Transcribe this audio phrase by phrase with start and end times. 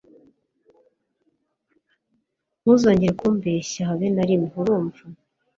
[2.61, 5.03] Ntuzongere kumbeshya habe narimwe urumva.